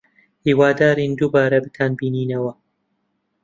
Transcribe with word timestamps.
هیوادارین 0.45 1.11
دووبارە 1.19 1.59
بتانبینینەوە. 1.65 2.53